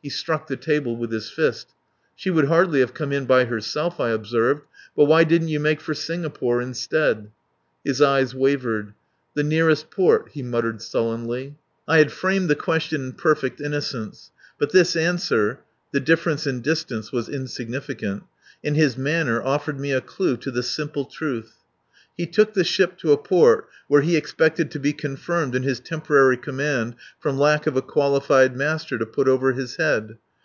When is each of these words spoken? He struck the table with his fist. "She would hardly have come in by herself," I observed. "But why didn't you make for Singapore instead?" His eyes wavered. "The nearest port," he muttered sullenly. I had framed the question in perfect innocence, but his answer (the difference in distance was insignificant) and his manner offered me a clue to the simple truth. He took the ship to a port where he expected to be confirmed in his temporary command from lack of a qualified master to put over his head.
He 0.00 0.10
struck 0.10 0.46
the 0.46 0.56
table 0.56 0.96
with 0.96 1.10
his 1.10 1.28
fist. 1.28 1.74
"She 2.14 2.30
would 2.30 2.44
hardly 2.46 2.78
have 2.78 2.94
come 2.94 3.10
in 3.12 3.26
by 3.26 3.46
herself," 3.46 3.98
I 3.98 4.10
observed. 4.10 4.62
"But 4.96 5.06
why 5.06 5.24
didn't 5.24 5.48
you 5.48 5.58
make 5.58 5.80
for 5.80 5.92
Singapore 5.92 6.62
instead?" 6.62 7.32
His 7.84 8.00
eyes 8.00 8.32
wavered. 8.32 8.94
"The 9.34 9.42
nearest 9.42 9.90
port," 9.90 10.28
he 10.32 10.40
muttered 10.44 10.80
sullenly. 10.82 11.56
I 11.88 11.98
had 11.98 12.12
framed 12.12 12.48
the 12.48 12.54
question 12.54 13.06
in 13.06 13.12
perfect 13.14 13.60
innocence, 13.60 14.30
but 14.56 14.70
his 14.70 14.94
answer 14.94 15.58
(the 15.90 15.98
difference 16.00 16.46
in 16.46 16.60
distance 16.60 17.10
was 17.10 17.28
insignificant) 17.28 18.22
and 18.62 18.76
his 18.76 18.96
manner 18.96 19.42
offered 19.42 19.80
me 19.80 19.90
a 19.90 20.00
clue 20.00 20.36
to 20.36 20.52
the 20.52 20.62
simple 20.62 21.06
truth. 21.06 21.54
He 22.16 22.26
took 22.26 22.54
the 22.54 22.64
ship 22.64 22.98
to 22.98 23.12
a 23.12 23.16
port 23.16 23.68
where 23.86 24.00
he 24.02 24.16
expected 24.16 24.72
to 24.72 24.80
be 24.80 24.92
confirmed 24.92 25.54
in 25.54 25.62
his 25.62 25.78
temporary 25.78 26.36
command 26.36 26.96
from 27.20 27.38
lack 27.38 27.68
of 27.68 27.76
a 27.76 27.82
qualified 27.82 28.56
master 28.56 28.98
to 28.98 29.06
put 29.06 29.28
over 29.28 29.52
his 29.52 29.76
head. 29.76 30.18